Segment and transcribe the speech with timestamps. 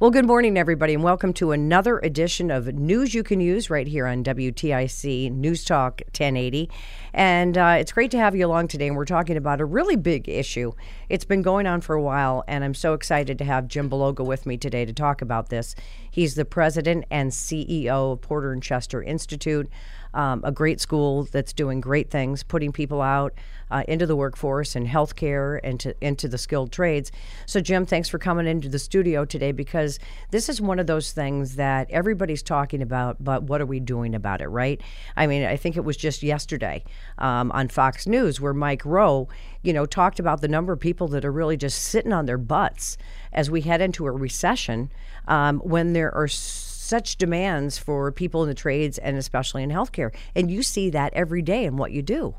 [0.00, 3.88] Well, good morning, everybody, and welcome to another edition of News You Can Use right
[3.88, 6.70] here on WTIC News Talk 1080.
[7.12, 8.86] And uh, it's great to have you along today.
[8.86, 10.70] And we're talking about a really big issue.
[11.08, 14.24] It's been going on for a while, and I'm so excited to have Jim Bologa
[14.24, 15.74] with me today to talk about this.
[16.08, 19.68] He's the president and CEO of Porter and Chester Institute
[20.14, 23.34] um, a great school that's doing great things, putting people out
[23.70, 27.12] uh, into the workforce and healthcare and to, into the skilled trades.
[27.46, 29.98] So, Jim, thanks for coming into the studio today because
[30.30, 34.14] this is one of those things that everybody's talking about, but what are we doing
[34.14, 34.80] about it, right?
[35.16, 36.84] I mean, I think it was just yesterday
[37.18, 39.28] um, on Fox News where Mike Rowe,
[39.62, 42.38] you know, talked about the number of people that are really just sitting on their
[42.38, 42.96] butts
[43.32, 44.90] as we head into a recession
[45.26, 50.14] um, when there are such demands for people in the trades and especially in healthcare.
[50.34, 52.34] And you see that every day in what you do.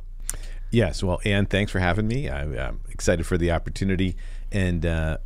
[0.71, 1.03] Yes.
[1.03, 2.29] Well, Ann, thanks for having me.
[2.29, 4.15] I'm, I'm excited for the opportunity.
[4.51, 5.17] And uh,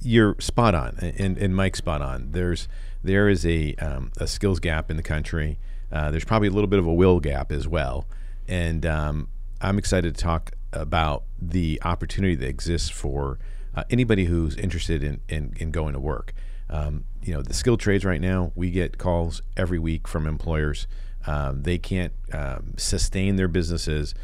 [0.00, 2.32] you're spot on, and, and Mike's spot on.
[2.32, 2.68] There's
[3.02, 5.58] there is a, um, a skills gap in the country.
[5.90, 8.06] Uh, there's probably a little bit of a will gap as well.
[8.46, 9.28] And um,
[9.60, 13.38] I'm excited to talk about the opportunity that exists for
[13.74, 16.32] uh, anybody who's interested in, in, in going to work.
[16.68, 20.86] Um, you know, the skilled trades right now, we get calls every week from employers.
[21.26, 24.14] Um, they can't um, sustain their businesses,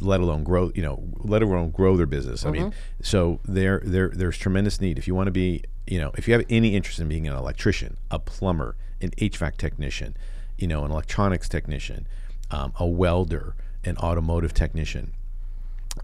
[0.00, 0.70] let alone grow.
[0.74, 2.40] You know, let alone grow their business.
[2.40, 2.48] Mm-hmm.
[2.48, 3.02] I mean, mm-hmm.
[3.02, 4.98] so there, there, there's tremendous need.
[4.98, 7.34] If you want to be, you know, if you have any interest in being an
[7.34, 10.16] electrician, a plumber, an HVAC technician,
[10.56, 12.06] you know, an electronics technician,
[12.50, 13.54] um, a welder,
[13.84, 15.12] an automotive technician,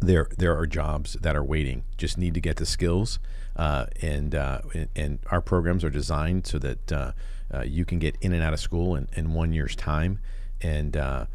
[0.01, 1.85] there there are jobs that are waiting.
[1.97, 3.19] Just need to get the skills,
[3.57, 7.13] uh, and, uh, and, and our programs are designed so that uh,
[7.55, 10.19] uh you can get in and out of school in, in one year's time.
[10.61, 11.27] And uh,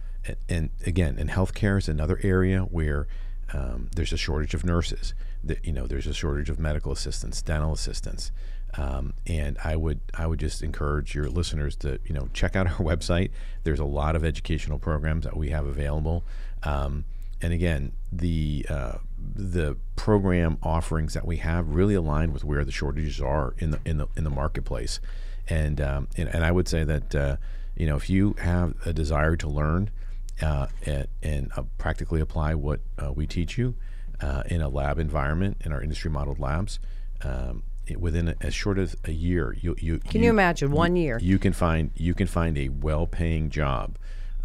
[0.49, 3.07] and again, in healthcare is another area where
[3.53, 5.13] um, there's a shortage of nurses.
[5.63, 8.31] You know, there's a shortage of medical assistants, dental assistants.
[8.75, 12.67] Um, and I would I would just encourage your listeners to you know check out
[12.71, 13.31] our website.
[13.63, 16.23] There's a lot of educational programs that we have available.
[16.63, 17.05] Um,
[17.41, 18.97] and again, the uh,
[19.35, 23.79] the program offerings that we have really align with where the shortages are in the
[23.85, 24.99] in the in the marketplace,
[25.47, 27.35] and um, and, and, I would say that uh,
[27.75, 29.91] you know if you have a desire to learn
[30.41, 33.75] uh, and, and uh, practically apply what uh, we teach you
[34.21, 36.79] uh, in a lab environment in our industry modeled labs.
[37.23, 37.63] Um,
[37.97, 41.19] within a, as short as a year, you, you can you, you imagine one year
[41.21, 43.97] you can find you can find a well-paying job,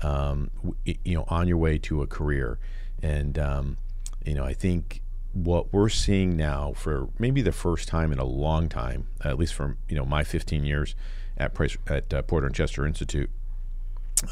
[0.02, 0.50] um,
[0.84, 2.58] you know, on your way to a career
[3.02, 3.76] and, um,
[4.24, 8.24] you know, I think what we're seeing now for maybe the first time in a
[8.24, 10.94] long time, at least from, you know, my 15 years
[11.36, 13.30] at, Price, at uh, Porter and Chester Institute,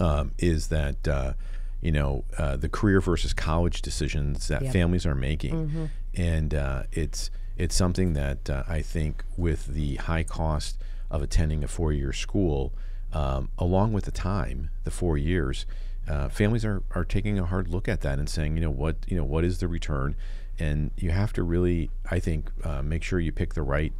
[0.00, 1.32] um, is that, uh,
[1.80, 4.72] you know, uh, the career versus college decisions that yep.
[4.72, 5.68] families are making.
[5.68, 5.84] Mm-hmm.
[6.14, 10.78] And uh, it's, it's something that uh, I think with the high cost
[11.10, 12.72] of attending a four year school,
[13.12, 15.66] um, along with the time, the four years,
[16.08, 18.96] uh, families are, are taking a hard look at that and saying, you know, what
[19.08, 20.14] you know, what is the return?
[20.58, 23.92] And you have to really, I think, uh, make sure you pick the right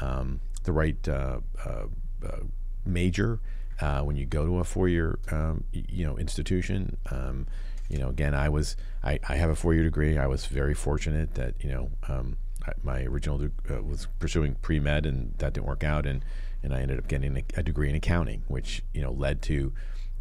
[0.00, 1.84] um, the right uh, uh,
[2.24, 2.36] uh
[2.84, 3.40] major
[3.80, 6.96] uh, when you go to a four year um, you know institution.
[7.10, 7.46] Um,
[7.88, 10.16] you know, again, I was I, I have a four year degree.
[10.16, 12.36] I was very fortunate that you know um,
[12.66, 16.24] I, my original de- was pursuing pre med and that didn't work out, and
[16.62, 19.72] and I ended up getting a, a degree in accounting, which you know led to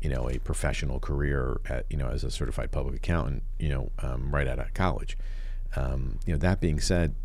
[0.02, 3.92] you know, a professional career at, you know, as a certified public accountant, you know,
[4.00, 5.18] um, right out of college.
[5.76, 7.16] Um, you know, that being said,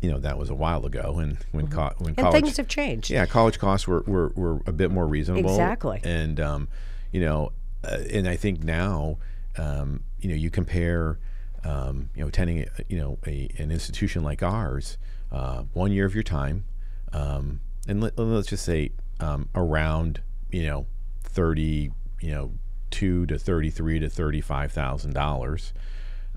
[0.00, 1.78] you know, that was a while ago, and when, mm-hmm.
[1.78, 3.10] co- when and college things have changed.
[3.10, 5.50] Yeah, college costs were, were, were a bit more reasonable.
[5.50, 6.00] Exactly.
[6.04, 6.68] And um,
[7.12, 7.52] you know,
[7.84, 9.18] uh, and I think now,
[9.56, 11.18] um, you know, you compare,
[11.64, 14.98] um, you know, attending, a, you know, a, an institution like ours,
[15.32, 16.64] uh, one year of your time,
[17.12, 20.20] um, and let, us just say um, around,
[20.50, 20.86] you know,
[21.22, 21.90] thirty,
[22.20, 22.52] you know,
[22.90, 25.72] two to thirty-three to thirty-five thousand dollars.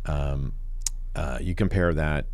[0.05, 0.53] Um,
[1.15, 2.25] uh, you compare that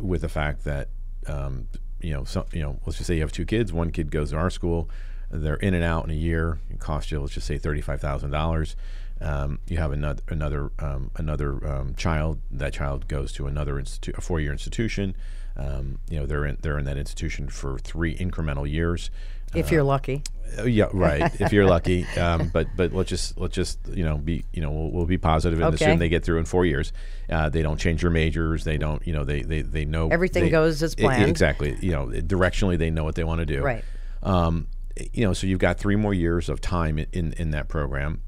[0.00, 0.88] with the fact that
[1.26, 1.68] um,
[2.00, 3.72] you know, some, you know, let's just say you have two kids.
[3.72, 4.88] One kid goes to our school.
[5.30, 6.58] They're in and out in a year.
[6.70, 8.76] It costs you, let's just say, thirty-five thousand dollars.
[9.20, 12.40] Um, you have another another um, another um, child.
[12.50, 15.16] That child goes to another institute, a four-year institution.
[15.56, 19.10] Um, you know, they're in they're in that institution for three incremental years.
[19.54, 20.22] If you're lucky.
[20.58, 21.30] Uh, yeah, right.
[21.40, 24.70] if you're lucky, um, but but let's just let's just you know be you know
[24.70, 25.84] we'll, we'll be positive and Okay.
[25.84, 26.92] assume they get through in four years.
[27.28, 28.64] Uh, they don't change their majors.
[28.64, 31.28] They don't you know they they, they know Everything they- goes as planned.
[31.28, 31.76] exactly.
[31.80, 33.62] You know directionally they know what they want to do.
[33.62, 33.84] Right.
[34.22, 34.68] Um,
[35.12, 38.22] you know, so you've got three more years of time in in, in that program,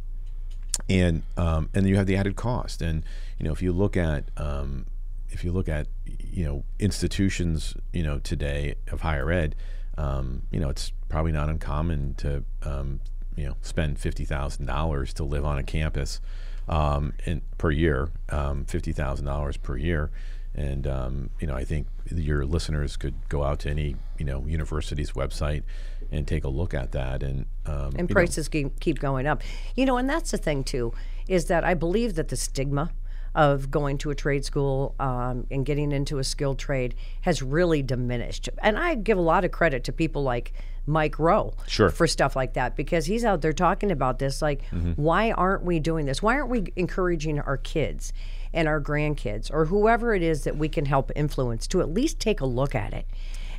[0.88, 2.82] and um, and then you have the added cost.
[2.82, 3.02] And
[3.38, 4.86] you know, if you look at um,
[5.30, 9.56] if you look at you know institutions you know today of higher ed,
[10.00, 13.00] um, you know, it's probably not uncommon to um,
[13.36, 16.20] you know spend fifty thousand dollars to live on a campus
[16.68, 20.10] um, in, per year, um, fifty thousand dollars per year.
[20.54, 24.44] And um, you know, I think your listeners could go out to any you know
[24.46, 25.64] university's website
[26.10, 27.22] and take a look at that.
[27.22, 29.42] And um, and know, prices keep, keep going up.
[29.76, 30.94] You know, and that's the thing too,
[31.28, 32.90] is that I believe that the stigma
[33.34, 37.82] of going to a trade school um, and getting into a skilled trade has really
[37.82, 38.48] diminished.
[38.62, 40.52] And I give a lot of credit to people like
[40.86, 41.90] Mike Rowe Sure.
[41.90, 44.42] for stuff like that because he's out there talking about this.
[44.42, 44.62] Like,
[44.96, 46.22] why aren't we doing this?
[46.22, 48.12] Why aren't we encouraging our kids
[48.52, 52.18] and our grandkids or whoever it is that we can help influence to at least
[52.18, 53.06] take a look at it?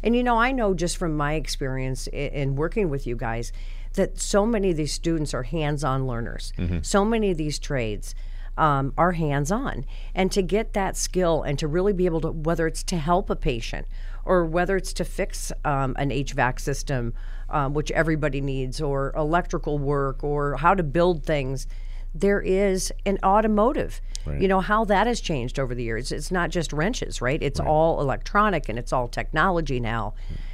[0.04, 3.54] And you know, I know just from my experience in, in working with you guys
[3.94, 6.52] that so many of these students are hands-on learners.
[6.82, 8.16] So many of these trades
[8.62, 12.68] um, are hands-on, and to get that skill and to really be able to, whether
[12.68, 13.88] it's to help a patient
[14.24, 17.14] or whether it's to fix um, an HVAC system,
[17.50, 21.66] um, which everybody needs, or electrical work, or how to build things.
[22.14, 24.00] There is an automotive.
[24.40, 26.12] You know how that has changed over the years.
[26.12, 27.42] It's not just wrenches, right?
[27.42, 30.14] It's all electronic and it's all technology now.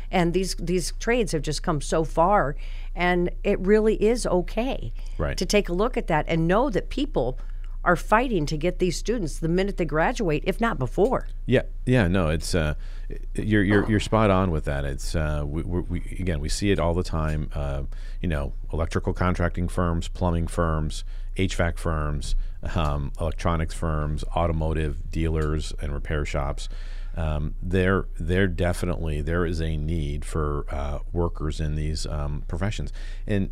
[0.09, 2.56] And these these trades have just come so far,
[2.95, 5.36] and it really is okay Right.
[5.36, 7.38] to take a look at that and know that people
[7.88, 11.30] are fighting to get these students the minute they graduate, if not before.
[11.45, 12.75] Yeah, yeah, no, it's uh,
[13.34, 14.84] you're you're you're spot on with that.
[14.84, 17.50] It's uh, we, we, again we see it all the time.
[17.56, 17.84] Uh,
[18.22, 21.06] you know, electrical contracting firms, plumbing firms,
[21.38, 22.36] HVAC firms,
[22.75, 26.68] um, electronics firms, automotive dealers, and repair shops.
[27.16, 32.92] Um, there, there definitely there is a need for uh, workers in these um, professions,
[33.25, 33.50] and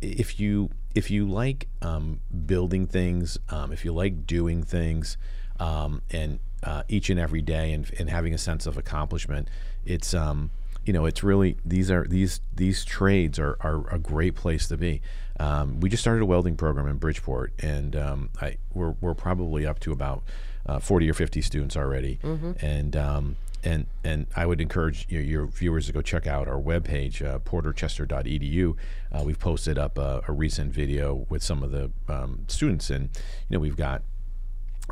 [0.00, 5.16] if you if you like um, building things, um, if you like doing things,
[5.60, 9.48] um, and uh, each and every day, and, and having a sense of accomplishment,
[9.84, 10.50] it's um,
[10.84, 14.76] you know it's really these are these these trades are, are a great place to
[14.76, 15.00] be.
[15.40, 19.66] Um, we just started a welding program in Bridgeport, and um, I we're we're probably
[19.66, 20.22] up to about
[20.66, 22.18] uh, forty or fifty students already,
[22.60, 26.60] and um, and and I would encourage your, your viewers to go check out our
[26.60, 28.76] webpage, uh, porterchester.edu.
[29.12, 33.10] Uh, we've posted up a, a recent video with some of the um, students, and
[33.48, 34.02] you know we've got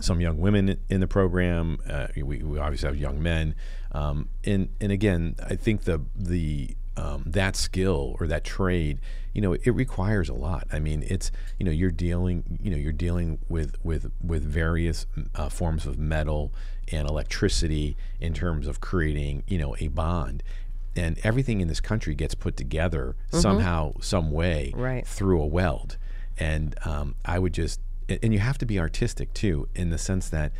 [0.00, 1.78] some young women in the program.
[1.88, 3.54] Uh, we, we obviously have young men,
[3.92, 8.98] um, and and again, I think the the um, that skill or that trade,
[9.34, 10.66] you know, it requires a lot.
[10.72, 15.06] I mean, it's you know you're dealing you know you're dealing with with with various
[15.34, 16.52] uh, forms of metal
[16.92, 20.42] and electricity in terms of creating you know a bond.
[20.94, 25.06] And everything in this country gets put together somehow, some way, Right.
[25.06, 25.98] through a weld.
[26.38, 29.98] And um, I would just, and and you have to be artistic too, in the
[29.98, 30.52] sense that,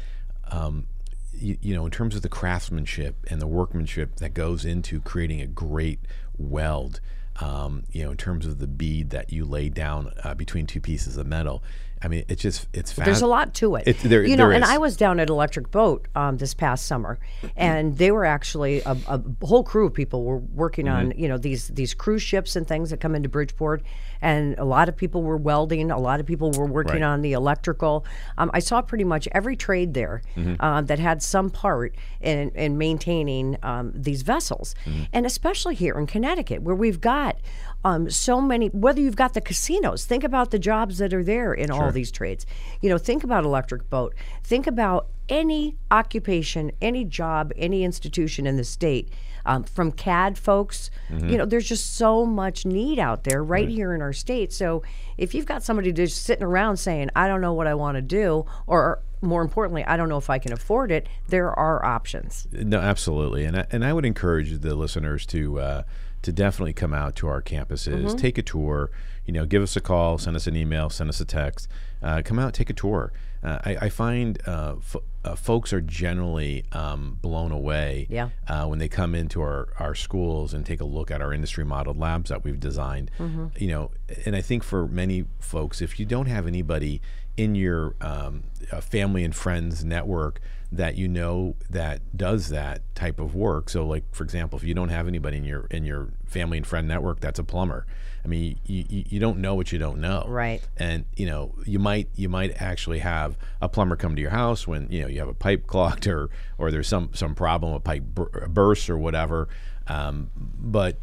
[0.51, 0.89] um,
[1.33, 5.41] you, you know, in terms of the craftsmanship and the workmanship that goes into creating
[5.41, 6.01] a great
[6.39, 7.01] weld,
[7.41, 10.81] um, you know, in terms of the bead that you lay down uh, between two
[10.81, 11.63] pieces of metal.
[12.07, 13.05] I mean, it's just, it's fast.
[13.05, 13.89] There's a lot to it.
[13.89, 14.71] It- there- you know, and is.
[14.71, 17.19] I was down at Electric Boat um, this past summer,
[17.57, 21.21] and they were actually a, a whole crew of people were working on Mm-hmm.
[21.21, 23.83] you know these these cruise ships and things that come into Bridgeport,
[24.23, 27.13] and a lot of people were welding, a lot of people were working Right.
[27.13, 28.05] on the electrical.
[28.39, 30.55] Um, I saw pretty much every trade there Mm-hmm.
[30.61, 35.03] uh, that had some part in in maintaining um, these vessels, Mm-hmm.
[35.13, 37.37] and especially here in Connecticut, where we've got
[37.85, 41.55] Um, so many, whether you've got the casinos, think about the jobs that are there
[41.55, 42.45] in all these trades.
[42.81, 44.15] You know, think about electric boat.
[44.43, 49.09] Think about any occupation, any job, any institution in the state.
[49.47, 53.95] Um, from CAD folks, you know, there's just so much need out there right, here
[53.95, 54.53] in our state.
[54.53, 54.83] So
[55.17, 58.03] if you've got somebody just sitting around saying, I don't know what I want to
[58.03, 62.49] do, or more importantly, I don't know if I can afford it, there are options.
[62.53, 65.83] No, absolutely, and I, and I would encourage the listeners to uh,
[66.23, 68.91] to definitely come out to our campuses, take a tour.
[69.27, 71.69] You know, give us a call, send us an email, send us a text.
[72.03, 73.13] Uh, come out, take a tour.
[73.47, 78.31] Uh, I, I find uh, f- uh, folks are generally um, blown away Yeah.
[78.49, 81.65] uh, when they come into our, our schools and take a look at our industry
[81.65, 83.11] modeled labs that we've designed.
[83.57, 83.91] You know,
[84.25, 87.01] and I think for many folks, if you don't have anybody
[87.37, 88.43] in your um,
[88.81, 90.41] family and friends network
[90.73, 93.69] that you know that does that type of work.
[93.71, 96.67] So, like for example, if you don't have anybody in your in your family and
[96.67, 97.87] friend network that's a plumber,
[98.27, 100.61] I mean, you, you, you don't know what you don't know, Right.
[100.77, 104.67] And you know, you might you might actually have a plumber come to your house
[104.67, 106.29] when you know you have a pipe clogged or
[106.59, 109.49] or there's some some problem, a pipe bur- bursts or whatever.
[109.87, 110.97] Um, but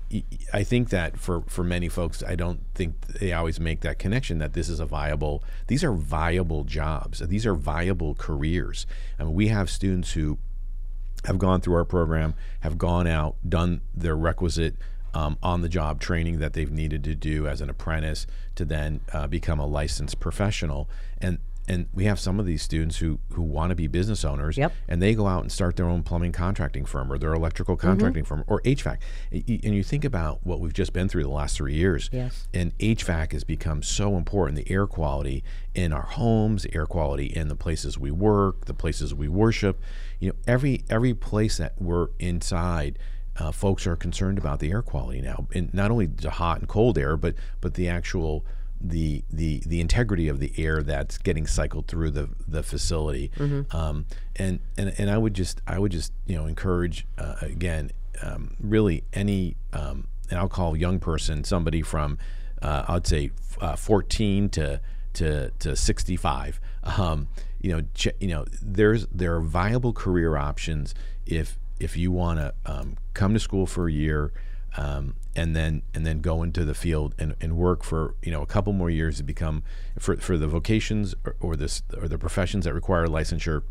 [0.52, 4.40] I think that for, for many folks, I don't think they always make that connection
[4.40, 7.20] that this is a viable, these are viable jobs.
[7.20, 8.86] These are viable careers.
[9.18, 10.38] I mean, we have students who
[11.24, 14.76] have gone through our program, have gone out, done their requisite
[15.14, 19.02] um, on the job training that they've needed to do as an apprentice to then
[19.14, 20.90] uh, become a licensed professional.
[21.22, 24.58] And and we have some of these students who who want to be business owners,
[24.58, 24.74] Yep.
[24.90, 27.88] and they go out and start their own plumbing contracting firm or their electrical Mm-hmm.
[27.88, 28.98] contracting firm or HVAC.
[29.32, 32.50] And you think about what we've just been through the last three years, Yes.
[32.54, 34.58] and HVAC has become so important.
[34.58, 35.42] The air quality
[35.74, 39.80] in our homes, the air quality in the places we work, the places we worship.
[40.20, 43.00] You know, every every place that we're inside,
[43.38, 46.68] uh, folks are concerned about the air quality now, and not only the hot and
[46.68, 48.46] cold air, but but the actual
[48.86, 53.32] the the the integrity of the air that's getting cycled through the the facility.
[53.72, 57.92] Um, and and and I would just I would just you know encourage uh, again
[58.22, 62.18] um, really any um, and I'll call young person somebody from
[62.62, 64.82] uh, I'd say f- uh, 14 to
[65.14, 66.60] to to 65.
[66.84, 67.28] Um,
[67.62, 70.94] you know, ch- you know, there's there are viable career options
[71.26, 74.32] if if you want to um, come to school for a year.
[74.76, 78.42] Um, and then and then go into the field and, and work for you know
[78.42, 79.64] a couple more years to become
[80.00, 83.64] for, for the vocations or, or this or the professions that require licensure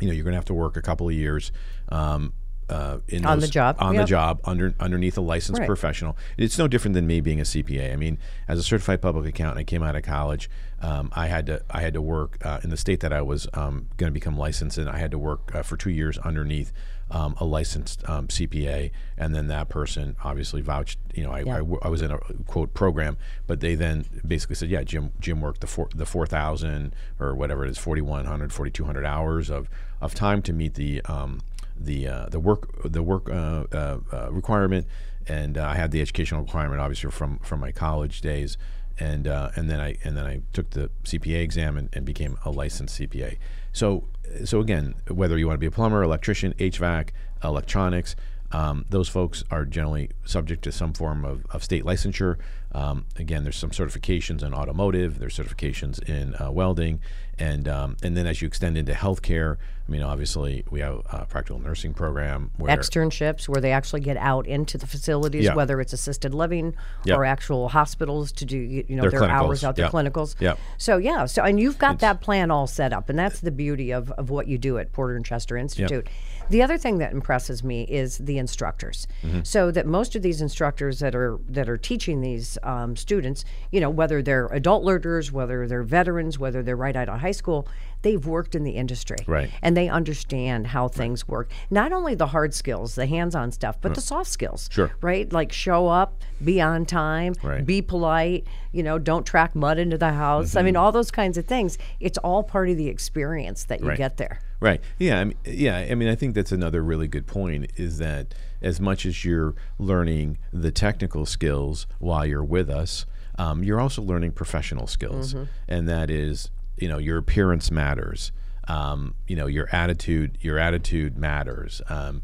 [0.00, 1.50] you know you're going to have to work a couple of years
[1.88, 2.32] um,
[2.68, 4.02] uh, in On the job, on yep.
[4.04, 5.66] the job under underneath a licensed Right.
[5.66, 6.16] professional.
[6.38, 7.92] It's no different than me being a CPA.
[7.92, 8.18] I mean,
[8.48, 10.48] as a certified public accountant, I came out of college.
[10.80, 13.46] Um, I had to I had to work uh, in the state that I was
[13.54, 14.88] um, going to become licensed in.
[14.88, 16.72] I had to work uh, for two years underneath
[17.10, 20.98] um, a licensed um, CPA, and then that person obviously vouched.
[21.14, 21.54] You know, I, Yeah.
[21.54, 23.16] I w- I was in a quote program,
[23.46, 27.34] but they then basically said, yeah, Jim Jim worked the four the four thousand or
[27.34, 29.68] whatever it is, 4,100, 4,200 hours of
[30.00, 31.40] of time to meet the um,
[31.76, 34.86] the uh, the work the work uh, uh, uh, requirement,
[35.26, 38.56] and uh, I had the educational requirement obviously from from my college days,
[38.98, 42.38] and uh, and then I and then I took the CPA exam and, and became
[42.44, 43.38] a licensed CPA.
[43.72, 44.04] So
[44.44, 47.10] so again, whether you want to be a plumber, electrician, HVAC,
[47.42, 48.16] electronics.
[48.52, 52.36] Um, those folks are generally subject to some form of, of state licensure.
[52.70, 57.00] Um, again, there's some certifications in automotive, there's certifications in welding,
[57.38, 61.26] and um, and then as you extend into healthcare, I mean, obviously we have a
[61.26, 65.54] practical nursing program where externships where they actually get out into the facilities, Yeah.
[65.54, 66.74] whether it's assisted living
[67.10, 69.92] or actual hospitals to do you know Their their, hours out, their yep.
[69.92, 70.40] clinicals.
[70.40, 70.58] Yep.
[70.78, 73.92] So yeah, so and you've got that plan all set up, and that's the beauty
[73.92, 76.08] of, of what you do at Porter and Chester Institute.
[76.50, 79.06] The other thing that impresses me is the instructors.
[79.22, 79.40] Mm-hmm.
[79.44, 83.80] So that most of these instructors that are that are teaching these um, students, you
[83.80, 87.66] know, whether they're adult learners, whether they're veterans, whether they're right out of high school,
[88.02, 89.50] they've worked in the industry, Right.
[89.62, 91.50] and they understand how things work.
[91.70, 94.10] Not only the hard skills, the hands-on stuff, but the mm.
[94.12, 94.68] soft skills.
[94.70, 94.90] Sure.
[95.00, 95.32] Right?
[95.32, 96.10] Like show up,
[96.44, 97.64] be on time, Right.
[97.64, 100.54] be polite, you know, don't track mud into the house.
[100.54, 100.82] I mean, mm-hmm.
[100.82, 101.78] all those kinds of things.
[101.98, 103.96] It's all part of the experience that you Right.
[103.96, 104.38] get there.
[104.60, 104.80] Right.
[104.98, 105.20] Yeah.
[105.20, 105.78] I mean, yeah.
[105.90, 107.70] I mean, I think that's another really good point.
[107.76, 113.06] Is that as much as you're learning the technical skills while you're with us,
[113.38, 115.44] um, you're also learning professional skills, mm-hmm.
[115.68, 118.32] and that is, you know, your appearance matters.
[118.68, 120.38] Um, you know, your attitude.
[120.40, 121.82] Your attitude matters.
[121.88, 122.22] Um,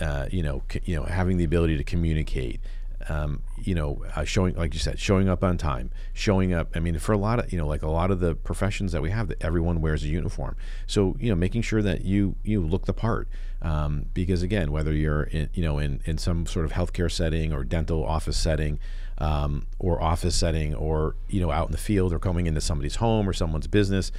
[0.00, 2.60] uh, you know, c- you know, having the ability to communicate.
[3.08, 6.68] um, you know, uh, showing, like you said, showing up on time, showing up.
[6.74, 9.00] I mean, for a lot of, you know, like a lot of the professions that
[9.00, 10.54] we have, that everyone wears a uniform.
[10.86, 13.26] So, you know, making sure that you you look the part.
[13.62, 17.54] Um, because again, whether you're in, you know, in in some sort of healthcare setting
[17.54, 18.78] or dental office setting,
[19.20, 22.96] um, or office setting, or you know, out in the field, or coming into somebody's
[22.96, 24.10] home or someone's business,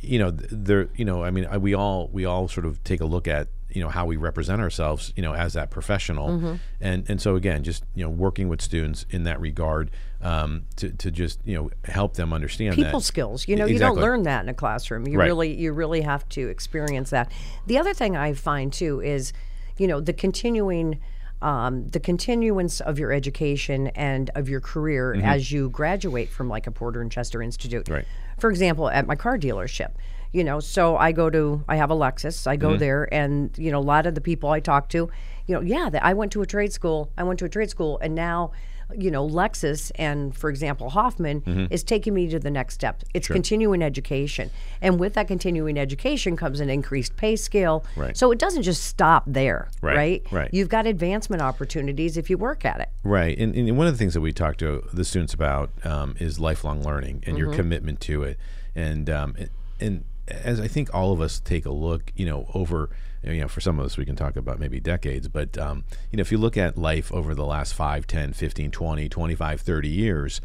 [0.00, 3.06] you know, there, you know, I mean, we all we all sort of take a
[3.06, 6.54] look at you know how we represent ourselves you know as that professional Mm-hmm.
[6.80, 9.90] and and so again just you know working with students in that regard
[10.22, 13.04] um, to, to just you know help them understand people that.
[13.04, 13.46] skills.
[13.48, 15.06] You know, you don't learn that in a classroom.
[15.06, 15.26] You Right.
[15.26, 17.30] really you really have to experience that.
[17.66, 19.32] The other thing I find too is,
[19.76, 20.98] you know, the continuing
[21.42, 26.66] um, the continuance of your education and of your career as you graduate from like
[26.66, 27.84] a Porter and Chester Institute.
[27.84, 27.94] Mm-hmm.
[27.94, 28.04] Right.
[28.38, 29.92] For example, at my car dealership,
[30.32, 32.46] you know, so I go to I have a Lexus.
[32.46, 32.60] I Mm-hmm.
[32.62, 35.10] go there, and you know, a lot of the people I talk to,
[35.46, 37.10] you know, yeah, that I went to a trade school.
[37.16, 38.52] I went to a trade school, and now.
[38.94, 41.66] You know, Lexus and, for example, Hoffman Mm-hmm.
[41.72, 43.02] is taking me to the next step.
[43.14, 44.50] It's continuing education.
[44.80, 47.84] And with that continuing education comes an increased pay scale.
[47.96, 48.16] Right.
[48.16, 50.26] So it doesn't just stop there, Right, right?
[50.30, 50.50] right.
[50.52, 52.88] You've got advancement opportunities if you work at it.
[53.02, 56.14] Right, and, and one of the things that we talk to the students about um,
[56.18, 58.38] is lifelong learning and your commitment to it,
[58.74, 62.48] and um, and- and as I think all of us take a look, you know,
[62.54, 62.88] over
[63.26, 66.16] you know, for some of us we can talk about maybe decades, but um, you
[66.16, 69.88] know, if you look at life over the last 5, 10, 15, 20, 25, 30
[69.88, 70.40] years,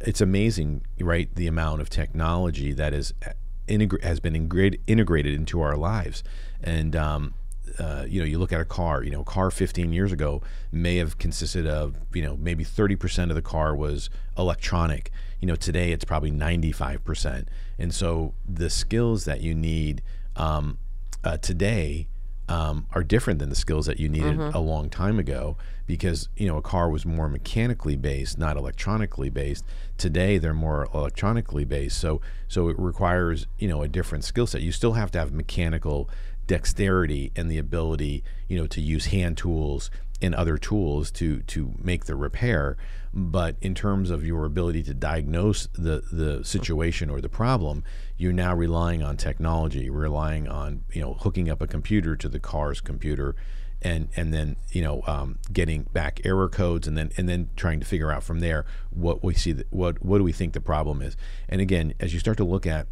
[0.00, 1.34] it's amazing, right?
[1.34, 3.30] The amount of technology that is uh,
[3.68, 6.22] integra- has been ingre- integrated into our lives,
[6.62, 7.34] and um,
[7.78, 10.42] uh, you know, you look at a car, you know, a car 15 years ago
[10.72, 15.10] may have consisted of, you know, maybe 30% of the car was electronic.
[15.40, 17.46] You know, today it's probably 95%.
[17.78, 20.02] And so the skills that you need
[20.36, 20.78] um,
[21.24, 22.08] uh, today
[22.48, 26.48] um, are different than the skills that you needed a long time ago because, you
[26.48, 29.64] know, a car was more mechanically based, not electronically based.
[29.98, 31.98] Today they're more electronically based.
[31.98, 34.62] So, so it requires, you know, a different skill set.
[34.62, 36.10] You still have to have mechanical
[36.48, 39.90] dexterity and the ability, you know, to use hand tools
[40.22, 42.76] and other tools to to make the repair.
[43.12, 47.84] But in terms of your ability to diagnose the the situation or the problem,
[48.16, 52.40] you're now relying on technology, relying on you know hooking up a computer to the
[52.40, 53.34] car's computer.
[53.82, 57.80] And, and then you know um, getting back error codes and then and then trying
[57.80, 60.60] to figure out from there what we see that, what what do we think the
[60.60, 61.16] problem is
[61.48, 62.88] and again as you start to look at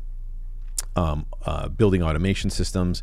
[0.96, 3.02] um, uh, building automation systems.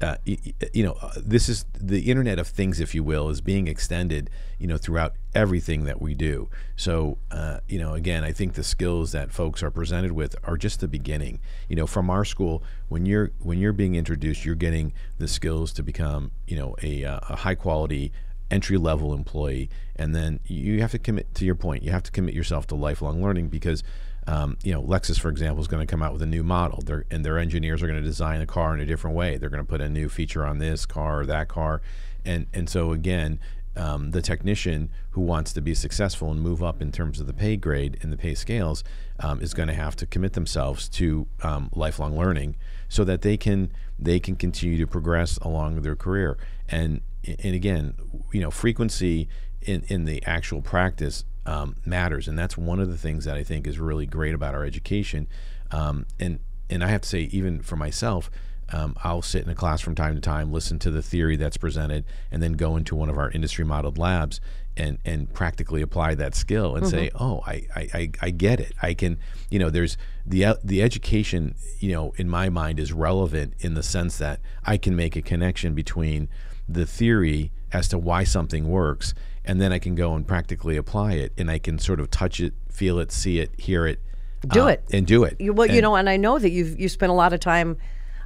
[0.00, 0.38] Uh, y-
[0.72, 4.30] you know, uh, this is the Internet of Things, if you will, is being extended,
[4.58, 6.48] you know, throughout everything that we do.
[6.74, 10.56] So, uh, you know, again, I think the skills that folks are presented with are
[10.56, 11.40] just the beginning.
[11.68, 15.72] You know, from our school, when you're when you're being introduced, you're getting the skills
[15.74, 18.10] to become, you know, a, uh, a high quality
[18.50, 21.82] entry level employee, and then you have to commit to your point.
[21.82, 23.82] You have to commit yourself to lifelong learning because
[24.30, 26.80] um, you know, Lexus, for example, is going to come out with a new model.
[26.84, 29.36] They're, and their engineers are going to design a car in a different way.
[29.36, 31.82] They're going to put a new feature on this car or that car,
[32.24, 33.40] and and so again,
[33.76, 37.32] um, the technician who wants to be successful and move up in terms of the
[37.32, 38.84] pay grade and the pay scales
[39.18, 42.54] um, is going to have to commit themselves to um, lifelong learning
[42.88, 46.38] so that they can they can continue to progress along their career.
[46.68, 47.94] And and again,
[48.32, 49.28] you know, frequency
[49.60, 53.42] in in the actual practice um, matters, and that's one of the things that I
[53.42, 55.26] think is really great about our education.
[55.70, 58.30] Um, and and I have to say, even for myself,
[58.72, 61.56] um, I'll sit in a class from time to time, listen to the theory that's
[61.56, 64.40] presented, and then go into one of our industry modeled labs
[64.76, 68.72] and and practically apply that skill and say, oh, I, I, I, I get it.
[68.80, 69.18] I can,
[69.50, 73.74] you know, there's the uh, the education, you know, in my mind is relevant in
[73.74, 76.28] the sense that I can make a connection between
[76.68, 79.14] the theory as to why something works,
[79.50, 82.38] and then I can go and practically apply it, and I can sort of touch
[82.38, 83.98] it, feel it, see it, hear it,
[84.46, 84.84] Do uh, it.
[84.92, 85.40] and do it.
[85.40, 87.76] You, well, you know, and I know that you've you spent a lot of time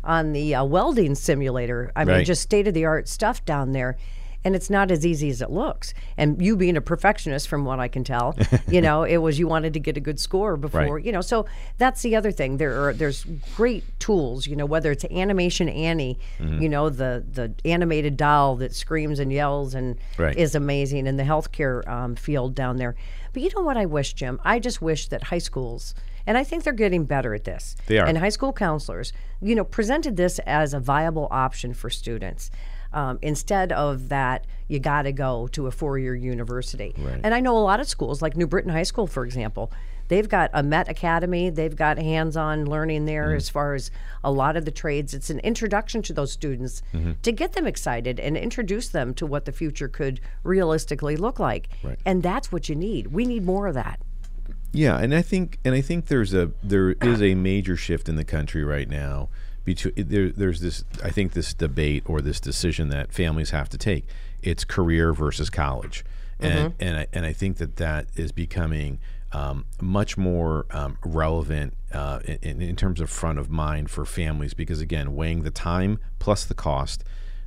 [0.05, 1.91] on the uh, welding simulator.
[1.97, 2.27] I mean, Right.
[2.27, 3.97] just state of the art stuff down there.
[4.45, 5.95] And it's not as easy as it looks.
[6.19, 8.37] And you being a perfectionist, from what I can tell,
[8.69, 11.05] you know, it was you wanted to get a good score before, Right.
[11.05, 11.23] you know.
[11.23, 11.47] So
[11.79, 12.59] that's the other thing.
[12.59, 13.25] There are there's
[13.57, 16.61] great tools, you know, whether it's Animation Annie, Mm-hmm.
[16.63, 20.37] you know, the the animated doll that screams and yells and Right.
[20.37, 22.95] is amazing in the healthcare um, field down there.
[23.33, 24.39] But you know what I wish, Jim?
[24.45, 25.95] I just wish that high schools,
[26.27, 27.75] and I think they're getting better at this.
[27.87, 28.07] They are.
[28.07, 32.51] And high school counselors, you know, presented this as a viable option for students.
[32.95, 36.95] Um, instead of that, you got to go to a four-year university.
[36.97, 37.21] Right.
[37.23, 39.71] And I know a lot of schools, like New Britain High School, for example,
[40.09, 41.49] They've got a Met Academy.
[41.49, 43.37] They've got hands-on learning there Mm-hmm.
[43.39, 43.91] as far as
[44.23, 45.15] a lot of the trades.
[45.15, 47.13] It's an introduction to those students Mm-hmm.
[47.23, 51.69] to get them excited and introduce them to what the future could realistically look like.
[51.83, 51.99] Right.
[52.05, 53.09] And that's what you need.
[53.09, 53.99] We need more of that.
[54.73, 58.17] Yeah, and I think and I think there's a there is a major shift in
[58.17, 59.31] the country right now.
[59.65, 63.79] Between there, there's this I think this debate or this decision that families have to
[63.79, 64.07] take.
[64.43, 66.05] It's career versus college,
[66.39, 69.01] and and I, and I think that that is becoming
[69.35, 74.55] um, much more um, relevant uh, in, in terms of front of mind for families
[74.55, 77.03] because again, weighing the time plus the cost,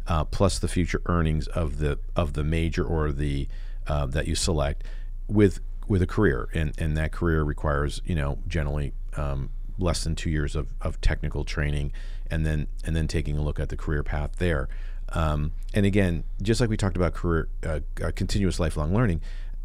[0.06, 3.48] uh, plus the future earnings of the of the major or the
[3.88, 4.84] uh, that you select
[5.28, 10.16] with with a career, and and that career requires you know generally um, less than
[10.16, 11.92] two years of, of technical training,
[12.30, 14.68] and then and then taking a look at the career path there.
[15.10, 19.22] Um, and again, just like we talked about career uh, uh, continuous lifelong learning,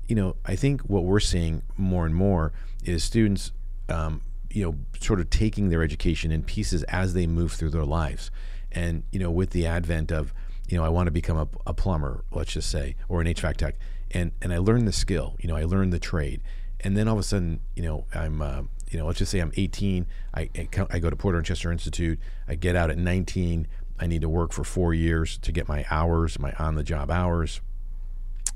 [0.07, 2.53] you know, I think what we're seeing more and more
[2.85, 3.53] is students,
[3.89, 7.85] um, you know, sort of taking their education in pieces as they move through their
[7.85, 8.31] lives,
[8.71, 10.33] and you know, with the advent of
[10.69, 13.57] you know, I want to become a, a plumber, let's just say, or an HVAC
[13.57, 13.75] tech,
[14.11, 16.41] and and I learned the skill, you know, I learned the trade,
[16.81, 19.41] and then all of a sudden, you know, I'm, uh, you know, let's just say
[19.41, 20.51] I'm 18, I
[20.91, 23.67] I, go to Porter and Chester Institute, I get out at 19,
[23.99, 27.61] I need to work for four years to get my hours, my on-the-job hours.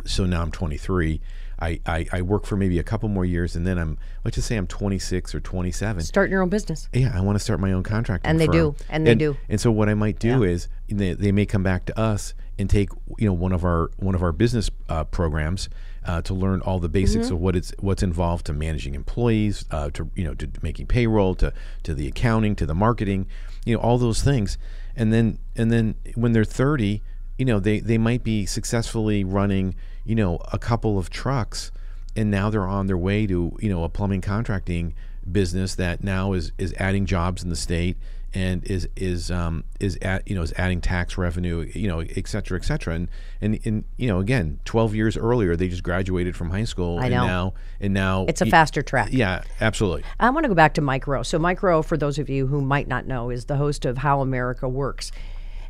[0.04, 1.20] So now I'm 23.
[1.58, 4.46] I, I, I work for maybe a couple more years, and then I'm let's just
[4.46, 6.88] say I'm 26 or 27 Starting your own business.
[6.92, 8.26] yeah, I want to start my own contract.
[8.26, 8.52] And they firm.
[8.52, 9.38] do, and they do.
[9.48, 12.68] And so what I might do is they, they may come back to us and
[12.68, 15.68] take you know one of our one of our business uh, programs
[16.06, 17.34] uh, to learn all the basics Mm-hmm.
[17.34, 21.34] of what it's what's involved to managing employees, uh, to you know to making payroll,
[21.36, 23.26] to to the accounting, to the marketing,
[23.64, 24.58] you know all those things,
[24.94, 27.02] and then and then when they're 30,
[27.38, 31.70] you know they they might be successfully running you know a couple of trucks
[32.14, 34.94] and now they're on their way to you know a plumbing contracting
[35.30, 37.96] business that now is is adding jobs in the state
[38.36, 42.28] and is is um, is at you know is adding tax revenue you know et
[42.28, 43.08] cetera et cetera and
[43.40, 47.04] and, and you know again 12 years earlier they just graduated from high school I
[47.06, 47.26] and know.
[47.26, 49.08] now and now It's a faster track.
[49.10, 51.22] yeah absolutely I want to go back to Mike Rowe.
[51.22, 53.98] So, Mike Rowe, for those of you who might not know, is the host of
[53.98, 55.10] How America Works.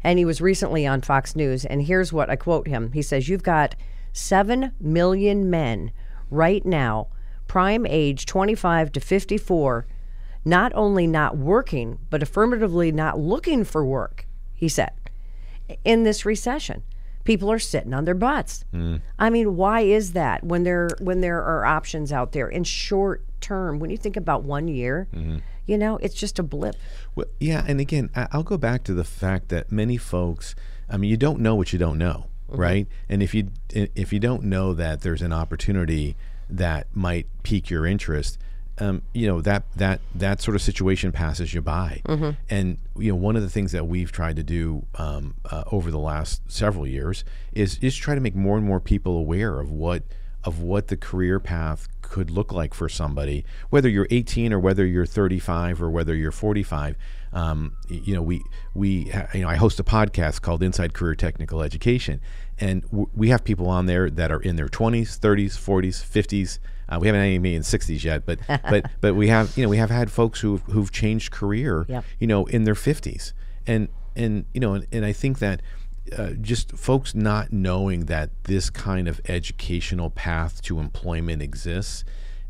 [0.02, 1.64] And he was recently on Fox News.
[1.64, 3.76] And here's what I quote him He says, You've got
[4.12, 5.92] 7 million men
[6.30, 7.08] right now,
[7.46, 9.86] prime age 25 to 54,
[10.46, 14.92] not only not working, but affirmatively not looking for work, he said,
[15.84, 16.84] in this recession.
[17.24, 18.64] People are sitting on their butts.
[18.72, 19.00] Mm.
[19.18, 23.24] I mean, why is that when there when there are options out there in short
[23.40, 23.80] term?
[23.80, 25.38] When you think about one year, mm-hmm.
[25.66, 26.76] you know, it's just a blip.
[27.16, 30.54] Well, yeah, and again, I'll go back to the fact that many folks,
[30.88, 32.60] I mean, you don't know what you don't know, mm-hmm.
[32.60, 32.86] right?
[33.08, 36.16] And if you if you don't know that there's an opportunity
[36.48, 38.38] that might pique your interest,
[38.78, 42.02] um, you know that that that sort of situation passes you by.
[42.50, 45.90] And you know, one of the things that we've tried to do um, uh, over
[45.90, 49.70] the last several years is is try to make more and more people aware of
[49.70, 50.02] what
[50.44, 54.86] of what the career path could look like for somebody, whether you're 18 or whether
[54.86, 56.96] you're 35 or whether you're 45.
[57.32, 61.62] Um, you know, we we you know I host a podcast called Inside Career Technical
[61.62, 62.20] Education,
[62.60, 66.58] and w- we have people on there that are in their 20s, 30s, 40s, 50s.
[66.88, 68.38] Uh, we haven't had any in 60s yet, but
[68.70, 72.04] but but we have you know we have had folks who who've changed career, Yep.
[72.20, 73.32] you know, in their 50s,
[73.66, 75.60] and and you know, and, and I think that
[76.16, 82.04] uh, just folks not knowing that this kind of educational path to employment exists.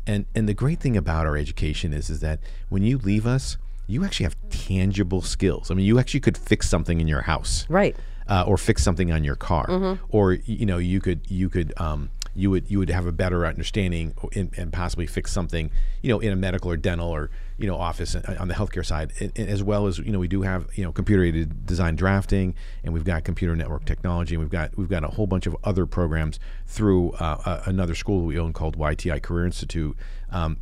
[0.05, 3.57] And and the great thing about our education is is that when you leave us,
[3.87, 5.69] you actually have tangible skills.
[5.71, 7.95] I mean, you actually could fix something in your house, Right.
[8.29, 12.09] Uh, or fix something on your car, or you know, you could you could um,
[12.37, 15.71] you would you would have a better understanding and, and possibly fix something,
[16.01, 18.85] you know, in a medical or dental or you know office uh, on the healthcare
[18.85, 21.65] side, and, and as well as you know we do have you know computer aided
[21.65, 25.25] design drafting, and we've got computer network technology, and we've got we've got a whole
[25.25, 29.97] bunch of other programs through uh, another school we own called YTI Career Institute.
[30.31, 30.57] Um,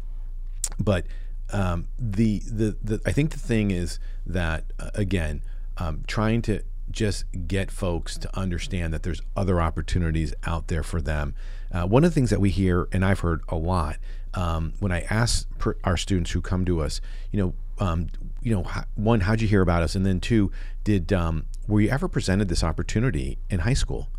[0.80, 1.06] but
[1.52, 5.42] um, the, the the I think the thing is that uh, again,
[5.78, 11.02] um, trying to just get folks to understand that there's other opportunities out there for
[11.02, 11.36] them.
[11.72, 13.98] Uh, one of the things that we hear, and I've heard a lot,
[14.34, 18.08] um, when I ask per, our students who come to us, you know, um,
[18.42, 20.52] you know, one, how'd you hear about us, and then two,
[20.84, 24.10] did um, were you ever presented this opportunity in high school?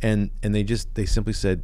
[0.00, 1.62] And and they just they simply said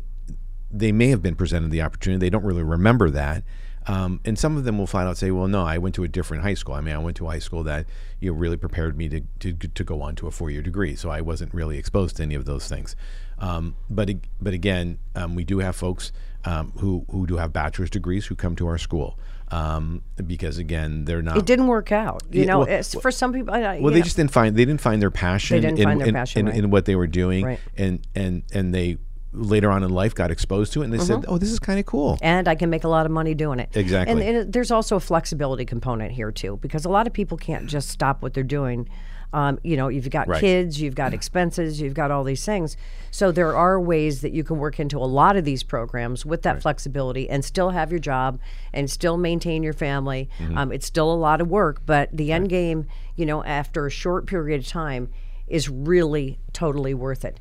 [0.71, 2.21] they may have been presented the opportunity.
[2.21, 3.43] They don't really remember that.
[3.89, 6.09] Um, and some of them will flat out say, "Well, no, I went to a
[6.09, 6.75] different high school.
[6.75, 7.87] I mean, I went to a high school that
[8.21, 10.95] you know really prepared me to to, to go on to a four year degree,
[10.95, 12.95] so I wasn't really exposed to any of those things."
[13.39, 16.13] Um, but but again, um, we do have folks
[16.45, 19.19] um, who who do have bachelor's degrees who come to our school
[19.51, 22.23] um, because again they're not It didn't work out.
[22.31, 24.55] You Yeah, know, well- it's, for some people, I- well they know, just didn't find
[24.55, 26.59] they didn't find their passion They didn't in, find their in, passion, in, right.
[26.65, 27.61] in what they were doing Right.
[27.77, 28.99] and and and they
[29.33, 31.79] later on in life got exposed to it and they said oh this is kind
[31.79, 33.69] of cool and I can make a lot of money doing it.
[33.77, 34.13] Exactly.
[34.13, 37.37] And, and it- there's also a flexibility component here too, because a lot of people
[37.37, 38.89] can't just stop what they're doing.
[39.35, 40.41] Um, you know, you've got Right.
[40.41, 42.79] kids, you've got expenses, you've got all these things.
[43.11, 46.41] So there are ways that you can work into a lot of these programs with
[46.43, 48.41] that flexibility and still have your job
[48.73, 50.31] and still maintain your family.
[50.39, 50.57] Mm-hmm.
[50.57, 52.87] Um, it's still a lot of work, but the end game,
[53.17, 55.11] you know, after a short period of time,
[55.47, 57.39] is really totally worth it.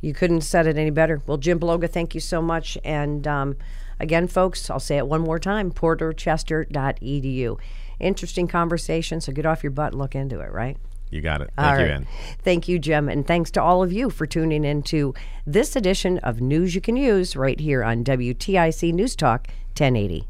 [0.00, 1.20] You couldn't said it any better.
[1.26, 2.78] Well, Jim Bologa, thank you so much.
[2.84, 3.56] And um,
[3.98, 7.58] again, folks, I'll say it one more time porterchester.edu.
[7.98, 10.78] Interesting conversation, so get off your butt and look into it, right?
[11.10, 11.50] You got it.
[11.58, 11.92] All Thank you, right.
[11.92, 12.06] Ann.
[12.42, 13.08] Thank you, Jim.
[13.08, 15.12] And thanks to all of you for tuning in to
[15.44, 20.29] this edition of News You Can Use right here on WTIC News Talk 1080.